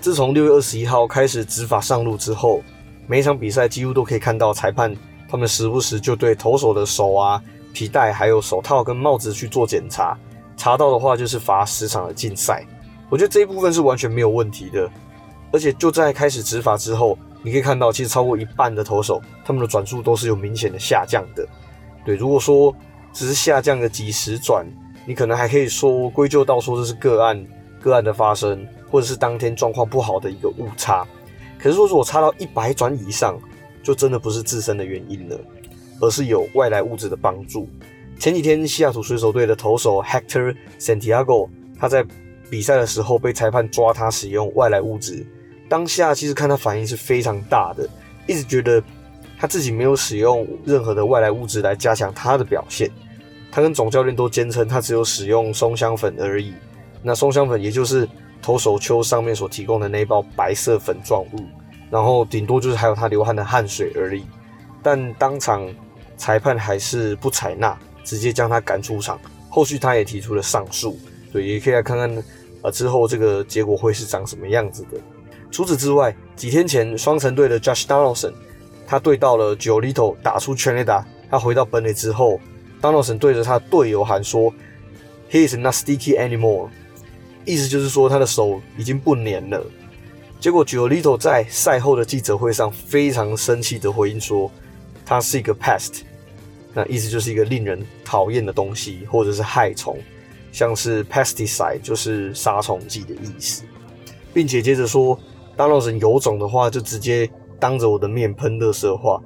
[0.00, 2.62] 自从六月二十一号开始执法上路之后，
[3.06, 4.96] 每一场比赛几乎都可以看到裁判
[5.28, 7.38] 他们时不时就对投手的手啊、
[7.74, 10.16] 皮带还有手套跟帽子去做检查，
[10.56, 12.64] 查到的话就是罚十场的禁赛。
[13.10, 14.90] 我觉得这一部分是完全没有问题的，
[15.52, 21.48] 而且就在开始执法之后，你可以看到其实超过一半的投手他们的转速都是有明显的下降的。
[22.04, 22.76] 对，如果说
[23.10, 24.66] 只是下降个几十转，
[25.06, 27.42] 你可能还可以说归咎到说这是个案，
[27.80, 31.06] 个案的发生，或者是当天状况不好的一个误差。
[31.58, 33.40] 可是说如果差到一百转以上，
[33.82, 35.40] 就真的不是自身的原因了。
[36.00, 37.66] 而是有外来物质的帮助。
[38.20, 42.04] 前几天西雅图水手队的投手 Hector Santiago，他在
[42.48, 45.26] 比赛的时候被裁判抓他使用外来物质，
[45.68, 47.88] 当下其实看他反应是非常大的，
[48.26, 48.82] 一直觉得
[49.38, 52.90] 他自己没有使用任何的外来物质来加强他的表现。
[53.50, 56.52] 他跟总教练都坚称他只有使用松香粉而已。
[57.02, 58.08] 那松香粉也就是
[58.42, 61.46] 投手丘上面所提供的那一包白色粉状物，
[61.90, 64.24] 然后顶多就是还有他流汗的汗水而已。
[64.82, 65.66] 但当场
[66.16, 69.18] 裁判还是不采纳，直接将他赶出场。
[69.48, 70.98] 后续他也提出了上诉，
[71.32, 72.24] 对，也可以来看看
[72.62, 75.00] 呃之后这个结果会是长什么样子的。
[75.50, 78.32] 除此之外，几天前双城队的 Josh Donaldson
[78.86, 82.40] 他对到了 Giolito 打出全垒打，他回到本垒之后。
[82.80, 84.54] Donaldson 对着他队友喊说
[85.28, 86.68] ：“He is not sticky anymore。”
[87.44, 89.66] 意思就是说他的手已经不黏了。
[90.38, 94.48] 结果 Giolito 在赛后的记者会上非常生气的回应说
[95.04, 96.02] ：“他是一个 pest。”
[96.72, 99.98] 那意思就是一个令人讨厌的东西，或者是害虫，
[100.52, 103.64] 像是 pesticide 就是杀虫剂的意思，
[104.32, 105.18] 并且接着说
[105.58, 109.20] ：“Donaldson 有种的话，就直接当着我的面喷垃圾话，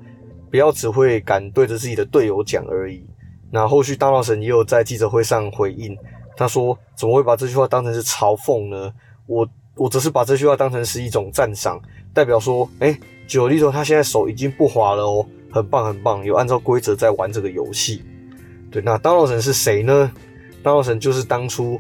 [0.51, 3.05] 不要只会敢对着自己的队友讲而已。”
[3.53, 5.95] 那后续，大闹神也有在记者会上回应，
[6.37, 8.91] 他说：“怎么会把这句话当成是嘲讽呢？
[9.27, 11.79] 我我只是把这句话当成是一种赞赏，
[12.15, 18.03] 代表说，哎九弟头他现在手已经不滑了哦，很棒很棒，有按照规则在玩这个游戏。
[18.71, 20.11] 对，那大闹神是谁呢？
[20.63, 21.79] 大闹神就是当初，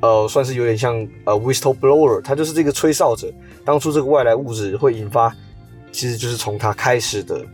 [0.00, 3.32] 呃，算是有点像呃 whistle blower，他就是这个吹哨者。
[3.64, 5.34] 当初这个外来物质会引发，
[5.90, 7.44] 其实就是从他开始的。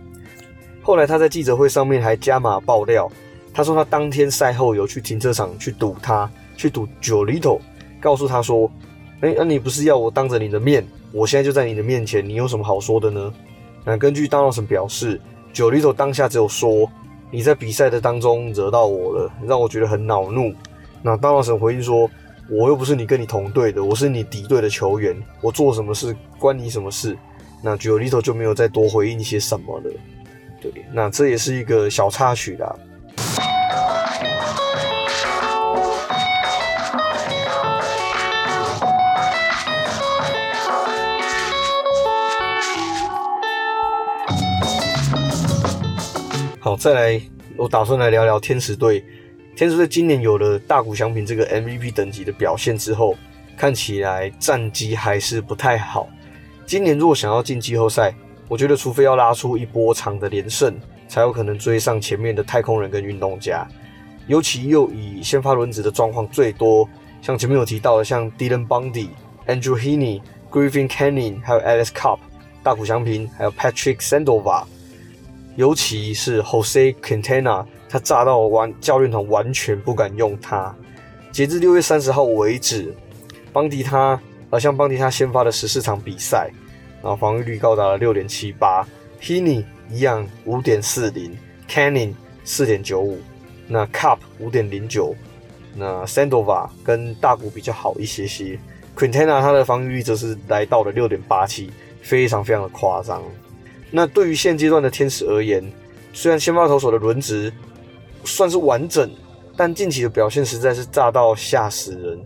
[0.83, 3.11] 后来他在记者会上面还加码爆料。”
[3.55, 7.61] 他说他当天赛后有去停车场去堵他，去堵 Giolito，
[8.01, 8.71] 告诉他说
[9.21, 10.83] ：“哎、那、你不是要我当着你的面？
[11.13, 13.31] 我现在就在你的面前，你有什么好说的呢？”
[13.85, 15.21] 那根据 Donaldson 表示
[15.53, 16.91] ，Giolito 当下只有说
[17.31, 20.55] ：“你在比赛的当中惹到我了，让我觉得很恼怒。”
[21.05, 22.11] 那 Donaldson 回应说
[22.55, 27.17] ：“我又不是你跟你同队的，我是你敌对的球员，我做什么事关你什么事？”
[27.65, 29.91] 那 Giolito 就没有再多回应一些什么了。
[30.61, 32.77] 对，那这也是一个小插曲啦。
[46.61, 47.23] 好，再来，
[47.57, 49.03] 我打算来聊聊天使队。
[49.55, 53.15] 天使队今年有了大谷翔平这个 MVP 等级的表现之后，
[53.57, 56.09] 看起来战绩还是不太好。
[56.65, 58.15] 今年如果想要进季后赛，
[58.49, 60.75] 我觉得除非要拉出一波长的连胜，
[61.07, 63.69] 才有可能追上前面的太空人跟运动家。
[64.27, 66.88] 尤其又以先发轮值的状况最多，
[67.21, 69.09] 像前面有提到的，像 Dylan Bundy、
[69.47, 72.21] Andrew Heaney、Griffin Canning，还有 Alex Cobb、
[72.62, 74.65] 大谷翔平，还有 Patrick Sandoval。
[75.57, 80.75] 尤其是 Jose Quintana，他炸到完教练团完全不敢用他。
[81.31, 82.91] 截至六月三十号为止，
[83.53, 86.51] 邦迪他呃，像邦迪他先发的十四场比赛，
[87.03, 88.83] 然后防御率高达了六点七八
[89.21, 91.37] ，Heaney 一样五点四零
[91.69, 93.21] ，Canning 四点九五，
[93.69, 95.15] 那 Cup 五点零九，
[95.77, 98.59] 那 Sandova 跟大谷比较好一些些
[98.97, 103.23] ，Quintana 他的防御率则是来到了六点八七，非常非常的夸张。
[103.91, 105.63] 那对于现阶段的天使而言，
[106.15, 107.53] 虽然先发投手的轮值
[108.25, 109.11] 算是完整，
[109.57, 112.19] 但近期的表现实在是炸到吓死人。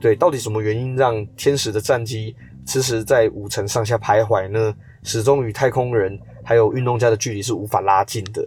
[0.00, 2.34] 对，到底什么原因让天使的战机
[2.64, 4.74] 迟迟在五成上下徘徊呢？
[5.02, 8.46] 始终与太空人还有运动家的距离是无法拉近的。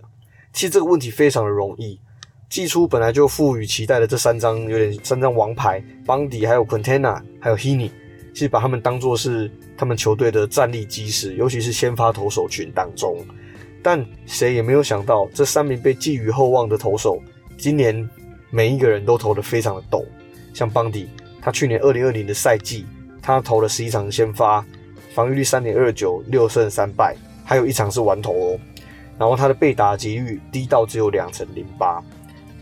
[0.53, 1.99] 其实这个问题非常的容易，
[2.49, 7.89] 季初本来就赋予期待的这三张有点三张王牌，邦迪还有 Quintana 还有 Heaney。
[8.33, 13.17] 其实把他们当作是他们球队的战力基石，尤其是先发投手群当中。
[13.83, 17.21] 但谁也没有想到，这三名被寄予厚望的投手，
[17.57, 18.07] 今年
[18.49, 20.05] 每一个人都投得非常的抖。
[20.53, 21.09] 像邦迪，
[21.41, 22.85] 他去年二零二零的赛季，
[23.21, 24.65] 他投了十一场先发，
[25.13, 28.59] 防御率三点二九，六胜三败，还有一场是完投哦。
[29.17, 32.03] 然后他的被打击率低到只有两成零八，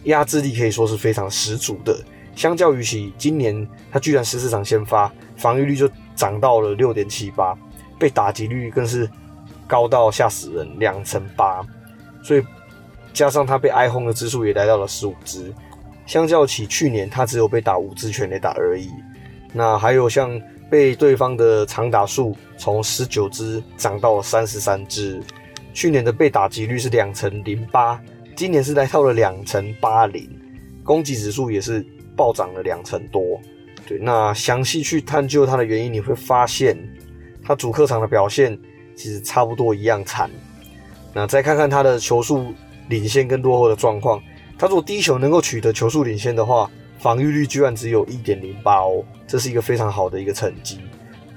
[0.04, 1.98] 压制力可以说是非常十足的。
[2.36, 7.58] 相较于其今年，他居然十四场先发，防御率就涨到了六点七八，
[7.98, 9.10] 被打击率更是
[9.70, 11.66] 高到吓死人，两成八。
[12.22, 12.44] 所以
[13.14, 15.54] 加上他被挨轰的支数也来到了十五支，
[16.06, 18.90] 相较起去年，他只有被打五支全垒打而已。
[19.54, 25.22] 那还有像被对方的长打数从十九支涨到了三十三支，
[25.74, 28.02] 去年的被打击率是两成零八，
[28.36, 30.28] 今年是来到了两成八零，
[30.84, 31.86] 攻击指数也是。
[32.16, 33.40] 暴涨了两成多，
[33.88, 36.78] 对，那详细去探究它的原因，你会发现，
[37.42, 38.60] 它主客场的表现
[39.00, 40.30] 其实差不多一样惨。
[41.14, 42.54] 那再看看他的球速
[42.90, 44.22] 领先跟落后的状况。
[44.58, 50.80] 他如果第一球能够取得球速领先的话，防御率居然只有一点零八哦，这是一个非常好的一个成绩。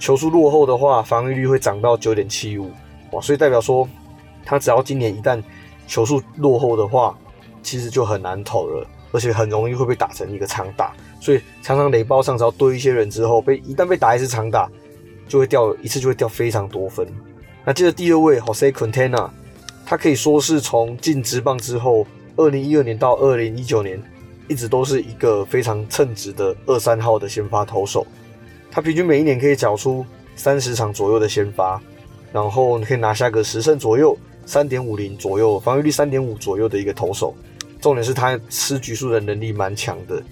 [0.00, 2.72] 球速落后的话，防御率会涨到九点七五
[3.12, 3.88] 哇，所以代表说
[4.44, 5.40] 他只要今年一旦
[5.86, 7.16] 球速落后的话，
[7.62, 10.92] 其实就很难投了，而且很容易会被打成一个长打。
[11.20, 14.68] 所以常常垒包上只要堆一些人之后，被一旦被打一次长打，
[15.28, 17.06] 就会掉一次就会掉非常多分。
[17.64, 19.30] 那接着第二位 Jose Quintana，
[19.86, 24.02] 他可以说是从进职棒之后，二零一二年到二零一九年，
[24.48, 28.06] 一直都是一个非常称职的二三号的先发投手。
[28.70, 31.80] 他平均每一年可以缴出三十场左右的先发，
[32.32, 37.34] 然后你可以拿下个十胜左右，三点五零左右，防御率三点五左右的一个投手。
[37.80, 40.22] 重点是他吃局数的能力蛮强的，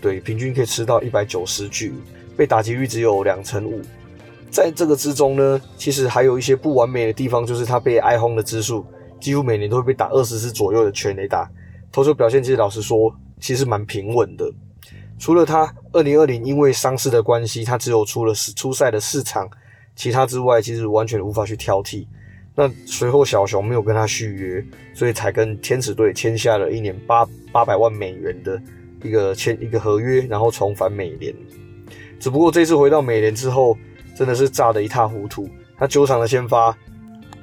[0.00, 1.92] 对，平均可以吃到一百九十局，
[2.36, 3.80] 被打击率只有两成五。
[4.50, 8.84] 在这个之中呢，其实还有一些不完美的地方，就是他被挨轰的支数，
[9.20, 11.48] 几乎每年都会被打二十次左右的全垒打。
[11.92, 14.50] 投球表现其实老实说，其实蛮平稳的。
[15.18, 19.48] 除了他二零二零因为伤势的关系，他只有出了出赛的四场，
[19.94, 22.06] 其他之外其实完全无法去挑剔。
[22.54, 28.60] 那随后小熊没有跟他续约，所以才跟天使队签下了一年八八百万美元的
[29.02, 31.34] 一个签一个合约，然后重返美联。
[32.18, 33.76] 只不过这次回到美联之后，
[34.14, 35.48] 真的是炸得一塌糊涂。
[35.78, 36.76] 他九场的先发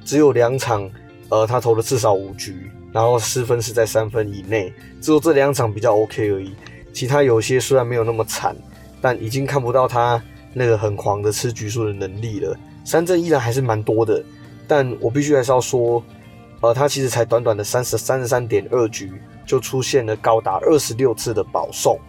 [0.05, 0.89] 只有两场，
[1.29, 6.53] 呃，他投了至少五局，然后失分是在三分以内，只有这两场比较 OK 而已。
[6.93, 8.55] 其他有些虽然没有那么惨，
[9.01, 10.21] 但已经看不到他
[10.53, 12.55] 那个很狂的吃局数的能力了。
[12.85, 14.23] 三振依然还是蛮多的，
[14.67, 16.01] 但我必须还是要说，
[16.61, 19.11] 呃，他其实才短短的三十三十三点二局，
[19.45, 21.99] 就出现了高达二十六次的保送，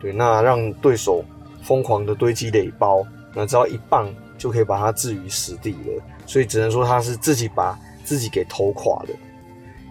[0.00, 1.24] 对，那让对手
[1.62, 6.02] 疯狂的堆积垒包，那只要一棒就可以把他置于死地了。
[6.26, 9.08] 所以只能说他是自己把自己给投垮的。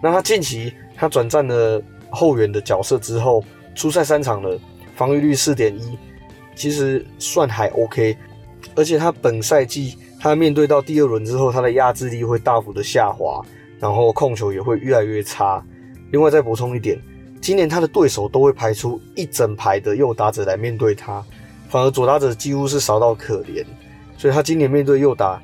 [0.02, 3.44] 那他近期他转战了后援的角色之后。
[3.76, 4.56] 出赛三场了，
[4.94, 5.98] 防御率四点一，
[6.54, 8.16] 其实算还 OK。
[8.76, 13.44] 而且他本赛季他面对到第二轮之后，他的压制力会大幅的下滑，
[13.80, 15.60] 然后控球也会越来越差。
[16.12, 16.96] 另外再补充一点，
[17.40, 21.20] 今年他的对手都会排出一整排的右打者来面对他，
[21.74, 23.66] 反而左打者几乎是少到可怜。
[24.16, 25.42] 所以他今年面对右打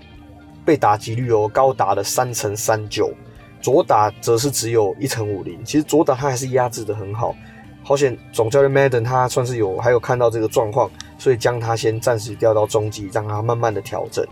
[0.64, 3.12] 被打击率哦高达了三成三九，
[3.60, 5.58] 左打则是只有一成五零。
[5.64, 7.34] 其实左打他还是压制的很好。
[7.82, 10.88] 好险，总教练 Madden 他算是有还有看到这个状况，
[11.18, 14.24] 所以将他先暂时调到中继，让他慢慢的调整。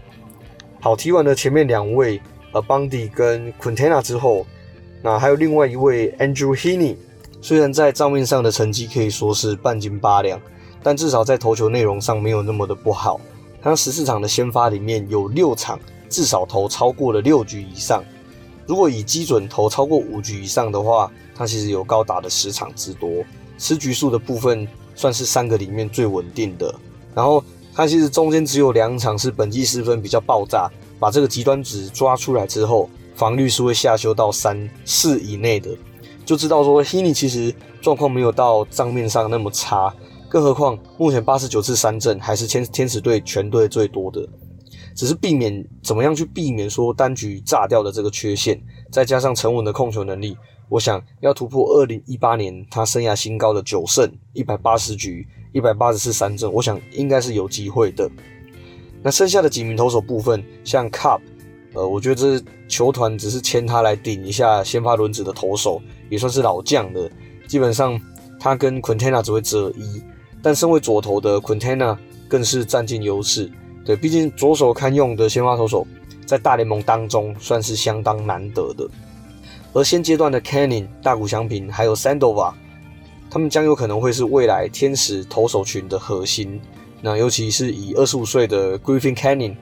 [0.81, 4.47] 好，提完了前面两位呃 Bundy 跟 Quintana 之后，
[5.03, 6.95] 那还有另外一位 Andrew Heaney，
[7.41, 10.41] 虽然在账面上的成绩可以说是半斤八两，
[10.89, 13.21] 但至少在投球内容上没有那么的不好。
[13.61, 18.03] 他十四场的先发里面有六场至少投超过了六局以上，
[18.67, 23.23] 如果以基准投超过五局以上的话，他其实有高达的十场之多。
[23.59, 26.75] 吃局数的部分算是三个里面最稳定的，
[27.15, 35.69] 然后他其实中间只有两场是本季失分比较爆炸，把这个极端值抓出来之后，防御是会下修到三四以内的，
[36.25, 39.93] 就知道说 Heaney 其实状况没有到账面上那么差，
[40.29, 44.29] 更何况目前八十九次三振还是天天使队全队最多的，
[44.95, 48.61] 只是避免怎么样去避免说单局炸掉的这个缺陷，
[48.93, 50.37] 再加上沉稳的控球能力。
[50.69, 58.11] 我想要突破二零一八年他生涯新高的九胜一百八十局一百八十次三振，我想应该是有机会的。
[59.03, 61.21] 那剩下的几名投手部分，像 Cobb，
[61.73, 65.81] 呃，我觉得这球团只是签他来顶一下先发轮子的投手，
[66.11, 67.11] 也算是老将的。
[67.47, 67.99] 基本上
[68.39, 70.03] 他跟 Quintana 只会择一，
[70.43, 71.97] 但身为左投的 Quintana
[72.29, 73.51] 更是占尽优势。
[73.85, 75.87] 对，毕竟左手堪用的先发投手，
[76.27, 78.89] 在大联盟当中算是相当难得的。
[79.73, 82.53] 而现阶段的 Canning、大谷翔平还有 Sandoval，
[83.31, 86.61] 他们将有可能会是未来天使投手群的核心。
[87.01, 89.57] 那尤其是以二十五岁的 Griffin Canning，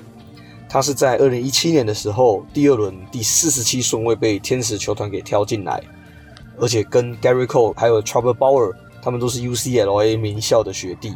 [0.68, 5.82] 他是在二零一七年的时候第二轮第四十七顺位被天使球团给挑进来，
[6.58, 8.72] 而且跟 Gerrit Cole 还有 Trevor Bauer，
[9.06, 11.14] 他们都是 UCLA 名校的学弟，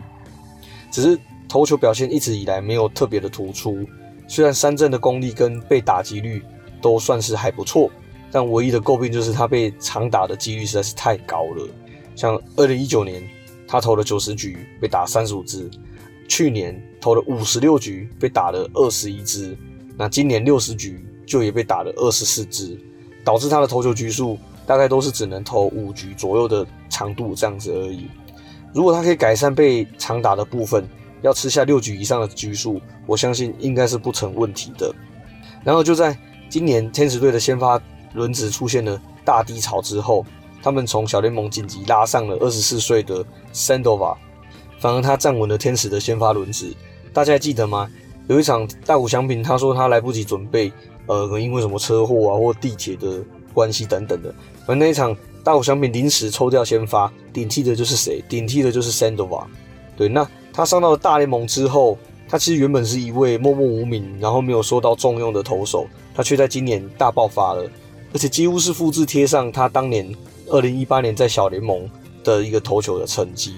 [0.93, 1.18] 只是
[1.49, 3.84] 投球表现一直以来没有特别的突出。
[4.28, 6.41] 虽然三振的功力跟被打击率
[6.80, 7.91] 都算是还不错。
[8.30, 11.68] 但唯一的诟病就是他被长打的几率实在是太高了。
[12.14, 13.20] 像二零一九年，
[13.66, 15.68] 他投了九十局，被打三十五支；
[16.28, 19.59] 去年投了五十六局，被打了二十一支。
[19.97, 22.78] 那今年六十局就也被打了二十四支，
[23.24, 28.09] 导致他的投球局数大概都是只能投五局左右的长度这样子而已。
[28.73, 30.89] 如果他可以改善被长打的部分，
[31.23, 34.95] 要吃下六局以上的局数，我相信应该是不成问题的。
[35.65, 36.17] 然后就在
[36.49, 37.81] 今年天使队的先发
[38.15, 40.25] 轮值出现了大低潮之后，
[40.63, 44.17] 他们从小联盟紧急拉上了二十四岁的 Sandoval，
[44.79, 46.75] 反而他站稳了天使的先发轮值。
[47.13, 47.91] 大家还记得吗？
[48.29, 50.73] 有一场大谷翔平，他说他来不及准备，
[51.07, 53.23] 呃，可能因为什么车祸啊，或地铁的
[53.53, 54.35] 关系等等的。
[54.67, 58.23] 而那一场大谷翔平临时抽调先发，顶替的就是谁？
[58.29, 59.45] 顶替的就是 Sandoval。
[59.97, 61.99] 对，那他上到了大联盟之后，
[62.29, 67.69] 他其实原本是一位默默无名，然后没有受到重用的投手，他却在今年大爆发了，
[68.13, 70.15] 而且几乎是复制贴上他当年
[70.49, 71.89] 二零一八年在小联盟
[72.23, 73.57] 的一个投球的成绩。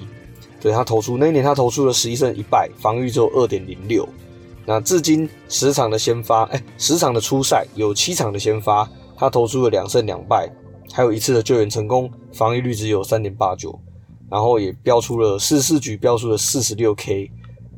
[0.61, 4.09] 对，他投出那一年，他投出了十一胜一败，防御只有二点零六。
[4.65, 8.89] 那至今十场的先发，哎，十场的初赛有七场的先发，
[9.23, 10.53] 他投出了两胜两败，
[10.93, 13.79] 还有一次的救援成功，防御率只有三点八九，
[14.29, 17.31] 然后也飙出了四四局，飙出了四十六 K，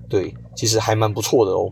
[0.08, 1.70] 对，其实还蛮不错的哦，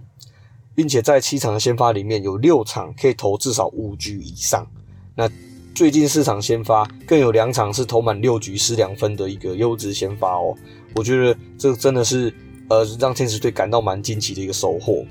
[0.74, 4.66] 并且在七场的先发里面有六场可以投至少五局以上，
[5.14, 5.26] 那
[5.74, 10.54] 最近四场先发更有两场是投满六局失两分的一个优质先发哦，
[10.94, 12.34] 我觉得这真的是。
[12.70, 15.04] 呃，让天使队感到蛮惊奇的一个收获。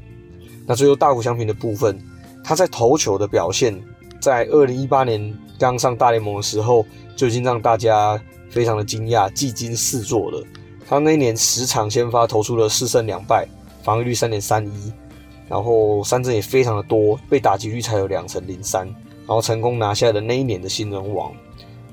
[0.66, 2.02] 那最后大谷翔平的部分，
[2.44, 3.80] 他在投球的表现，
[4.22, 10.42] 在二零一八年刚上大联盟的时候，就已经让大家非常的惊讶，技惊四座了。
[10.88, 13.48] 他那一年十场先发投出了四胜两败，
[13.82, 14.94] 防御率三点三一，
[15.50, 21.32] 然后三振也非常的多，被打击率才有两成零三，然后成功拿下了那一年的新人王。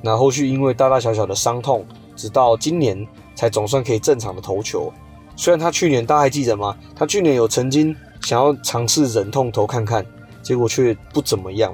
[0.03, 4.93] 那后续因为大大小小的伤痛，直到今年才总算可以正常的投球。
[5.35, 6.77] 虽然他去年大家还记得吗？
[6.95, 10.05] 他去年有曾经想要尝试忍痛投看看，
[10.43, 11.73] 结果却不怎么样，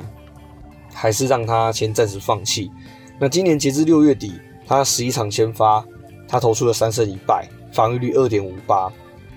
[0.95, 2.71] 还是让他先暂时放弃。
[3.19, 4.33] 那今年截至六月底，
[4.67, 5.85] 他十一场先发，
[6.27, 8.91] 他投出了三胜一败，防御率二点五八，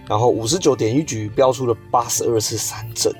[0.07, 3.11] 然后五十九点一局飙出了八十二次三振，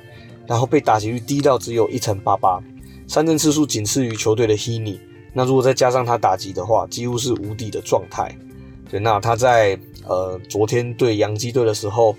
[0.47, 2.63] 然后被打击率低到只有一成八八，
[3.07, 4.99] 三振次数仅次于球队的 Heaney。
[5.33, 8.33] 那如果再加上他打击的话，几乎是无敌的状态。
[8.89, 9.77] 对，那他在。
[10.09, 12.15] 呃，昨天对洋基队的时候，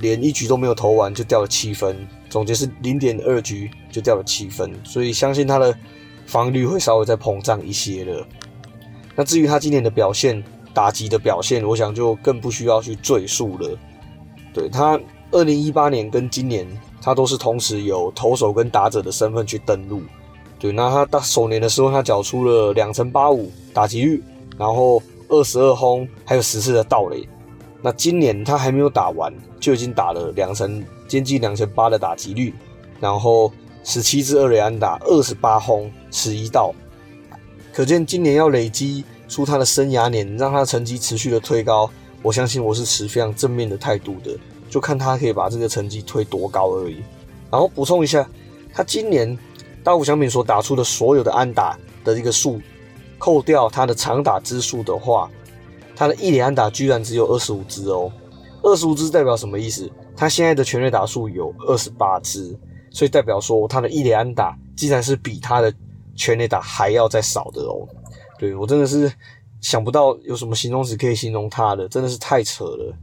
[0.00, 1.96] 连一局都没有投完就掉了七分，
[2.28, 5.76] 总结是零点二局就掉了七分，所以相信他的
[6.26, 8.26] 防御率会稍微再膨胀一些了。
[9.14, 13.78] 那至于他今年的表现，打击的表现，我想就更不需要去赘述了。
[14.52, 15.00] 对，他
[15.30, 16.66] 二零一八年跟今年，
[17.00, 20.02] 他都是同时有投手跟打者的身份去登录。
[20.58, 24.22] 对，那他到首年的时候，他缴出了两成八五打击率，
[24.56, 25.02] 然后。
[25.30, 27.28] 二十二轰，还有十次的盗垒。
[27.80, 32.52] 那今年他还没有打完，就已经打了两成，接近两成八的打击率，
[33.00, 33.52] 然后
[33.84, 36.74] 十七支二垒安打，二十八轰，十一盗。
[37.72, 41.88] 可见今年要累积出他的生涯年，让他的成绩持续的推高。
[42.20, 44.36] 我相信我是持非常正面的态度的，
[44.68, 46.96] 就看他可以把这个成绩推多高而已。
[47.50, 48.28] 然后补充一下，
[48.74, 49.38] 他今年
[49.84, 52.60] 大谷翔平所打出的所有的安打的一个数。
[53.20, 55.28] 扣掉他的长打支数的话，
[55.98, 58.08] 他的一垒安打居然只有二十五支哦。
[58.62, 59.90] 二十五支代表什么意思？
[60.16, 62.56] 他现在的全垒打数有二十八支，
[62.90, 65.74] 所以代表说他的一垒安打竟然是比他的
[66.14, 67.84] 全垒打还要再少的哦。
[68.38, 69.12] 对，我真的是
[69.60, 72.94] 想不到有什么形容词可以形容他的，真的是太扯了。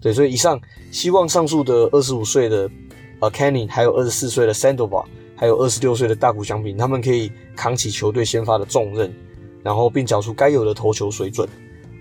[0.00, 2.68] 对，所以以上希望上述的二十五岁的
[3.20, 5.04] 呃 Canning，还有二十四岁的 Sandoval，
[5.36, 9.14] 还有二十六岁的大谷翔平，他们可以扛起球队先发的重任。
[9.62, 11.46] 然后并缴出该有的投球水准，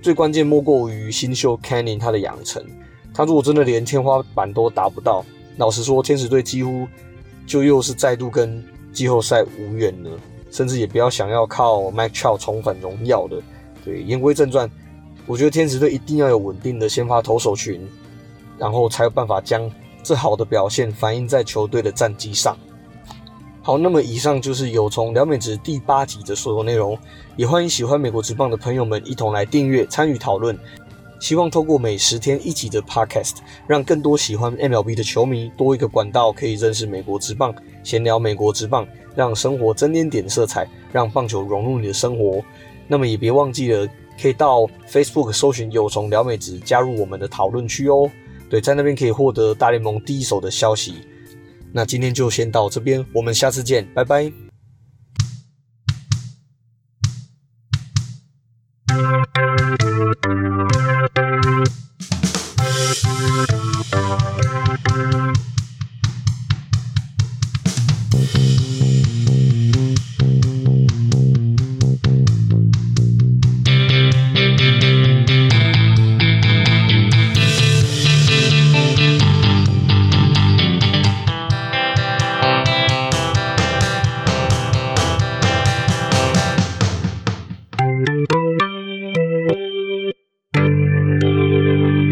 [0.02, 2.64] 最关键莫过于新秀 Canning 他的养成。
[3.14, 5.26] 他如果真的连天花板都达不到，
[5.58, 6.88] 老实说，天使队几乎
[7.46, 10.12] 就又是再度跟季后赛无缘了，
[10.52, 13.42] 甚至也不要想要靠 Mike Trout 重返荣耀的。
[13.84, 14.70] 对，言归正传，
[15.26, 17.86] 我觉得天使队一定要有稳定的先发投手群，
[18.58, 19.70] 然后才有办法将
[20.02, 22.58] 这好的表现反映在球队的战绩上。
[23.70, 26.98] 好，那么以上就是有从聊美职第八集的所有内容，
[27.36, 30.58] 也欢迎喜欢美国职棒的朋友们一同来订阅参与讨论。
[31.20, 33.36] 希望透过每十天一集的 Podcast，
[33.68, 37.54] 让更多喜欢 MLB 的球迷多一个管道可以认识美国职棒，
[37.84, 42.42] 闲聊美国职棒，让生活增添点色彩，让棒球融入你的生活。
[42.88, 43.88] 那么也别忘记了，
[44.20, 48.10] 可以到 Facebook 搜寻有从聊美职，加入我们的讨论区哦。
[48.50, 50.96] 对，在那边可以获得大联盟第一手的消息。
[51.72, 54.49] 那今天就先到这边，我们下次见，拜拜。